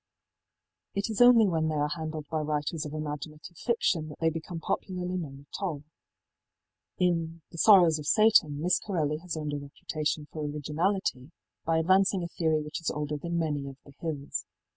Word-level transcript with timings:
It 0.95 1.11
is 1.11 1.21
only 1.21 1.45
when 1.45 1.67
they 1.67 1.75
are 1.75 1.87
handled 1.89 2.25
by 2.31 2.39
writers 2.39 2.87
of 2.87 2.93
imaginative 2.95 3.55
fiction 3.55 4.07
that 4.09 4.17
they 4.19 4.31
become 4.31 4.59
popularly 4.59 5.15
known 5.15 5.45
at 5.53 5.63
all. 5.63 5.83
In 6.97 7.43
ëThe 7.53 7.59
Sorrows 7.59 7.99
of 7.99 8.05
Sataní 8.05 8.57
Miss 8.57 8.79
Corelli 8.79 9.17
has 9.17 9.37
earned 9.37 9.53
a 9.53 9.59
reputation 9.59 10.27
for 10.31 10.43
originality 10.43 11.29
by 11.65 11.77
advancing 11.77 12.23
a 12.23 12.27
theory 12.29 12.63
which 12.63 12.81
is 12.81 12.89
older 12.89 13.17
than 13.17 13.37
many 13.37 13.67
of 13.67 13.77
the 13.85 13.93
hills. 13.99 14.47